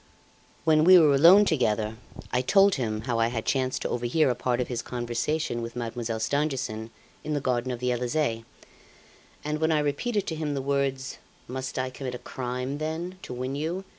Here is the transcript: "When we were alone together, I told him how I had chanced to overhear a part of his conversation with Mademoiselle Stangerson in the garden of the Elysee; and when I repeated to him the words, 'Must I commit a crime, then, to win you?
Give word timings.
"When 0.63 0.83
we 0.83 0.97
were 0.97 1.13
alone 1.13 1.45
together, 1.45 1.95
I 2.31 2.41
told 2.41 2.73
him 2.73 3.01
how 3.01 3.19
I 3.19 3.27
had 3.27 3.45
chanced 3.45 3.83
to 3.83 3.89
overhear 3.89 4.31
a 4.31 4.33
part 4.33 4.59
of 4.59 4.67
his 4.67 4.81
conversation 4.81 5.61
with 5.61 5.75
Mademoiselle 5.75 6.19
Stangerson 6.19 6.89
in 7.23 7.35
the 7.35 7.39
garden 7.39 7.69
of 7.71 7.77
the 7.79 7.91
Elysee; 7.91 8.43
and 9.43 9.59
when 9.61 9.71
I 9.71 9.77
repeated 9.77 10.25
to 10.25 10.35
him 10.35 10.55
the 10.55 10.61
words, 10.63 11.19
'Must 11.47 11.77
I 11.77 11.91
commit 11.91 12.15
a 12.15 12.17
crime, 12.17 12.79
then, 12.79 13.19
to 13.21 13.31
win 13.31 13.53
you? 13.55 13.83